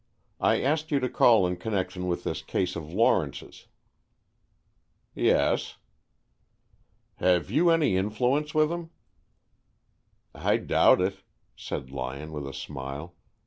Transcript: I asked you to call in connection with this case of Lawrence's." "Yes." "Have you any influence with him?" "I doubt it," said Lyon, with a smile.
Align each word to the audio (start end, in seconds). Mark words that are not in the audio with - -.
I 0.39 0.61
asked 0.63 0.89
you 0.89 0.99
to 0.99 1.07
call 1.09 1.45
in 1.45 1.57
connection 1.57 2.07
with 2.07 2.23
this 2.23 2.41
case 2.41 2.75
of 2.75 2.91
Lawrence's." 2.91 3.67
"Yes." 5.13 5.75
"Have 7.17 7.51
you 7.51 7.69
any 7.69 7.97
influence 7.97 8.51
with 8.55 8.71
him?" 8.71 8.89
"I 10.33 10.57
doubt 10.57 11.01
it," 11.01 11.17
said 11.55 11.91
Lyon, 11.91 12.31
with 12.31 12.47
a 12.47 12.51
smile. 12.55 13.13